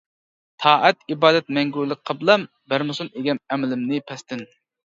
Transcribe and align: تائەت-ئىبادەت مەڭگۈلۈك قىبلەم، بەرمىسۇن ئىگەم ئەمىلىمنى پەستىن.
تائەت-ئىبادەت 0.63 1.51
مەڭگۈلۈك 1.59 2.01
قىبلەم، 2.11 2.47
بەرمىسۇن 2.73 3.15
ئىگەم 3.21 3.45
ئەمىلىمنى 3.47 4.05
پەستىن. 4.09 4.47